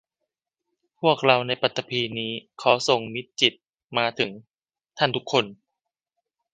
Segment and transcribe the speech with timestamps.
[0.99, 3.53] พวกเราในปฐพีนี้ขอส่งมิตรจิต
[3.97, 4.31] มาถึง
[4.97, 5.45] ท่านทุกคน